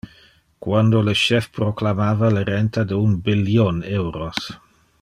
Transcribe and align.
Quando 0.67 1.01
le 1.09 1.13
chef 1.23 1.49
proclamava 1.57 2.31
le 2.37 2.43
renta 2.49 2.85
de 2.93 2.99
un 3.05 3.15
billion 3.29 3.87
euros. 4.01 4.49